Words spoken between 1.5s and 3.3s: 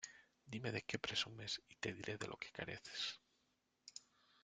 y te diré de lo que careces.